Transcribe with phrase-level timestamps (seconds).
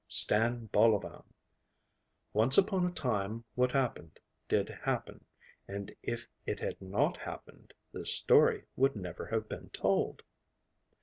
[0.07, 1.21] STAN BOLOVAN
[2.33, 5.23] Once upon a time what happened did happen,
[5.67, 10.23] and if it had not happened this story would never have been told.